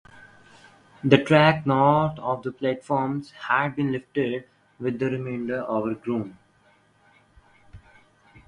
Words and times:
The 1.03 1.23
track 1.23 1.67
north 1.67 2.17
of 2.17 2.41
the 2.41 2.51
platforms 2.51 3.29
had 3.47 3.75
been 3.75 3.91
lifted 3.91 4.45
with 4.79 4.97
the 4.97 5.05
remainder 5.11 5.61
overgrown. 5.61 6.39